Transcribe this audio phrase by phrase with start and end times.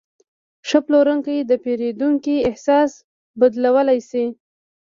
[0.67, 2.91] ښه پلورونکی د پیرودونکي احساس
[3.39, 4.25] بدلولی شي.